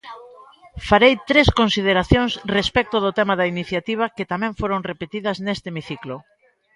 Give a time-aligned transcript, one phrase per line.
[0.89, 6.15] Farei tres consideracións respecto do tema da iniciativa que tamén foron repetidas neste hemiciclo.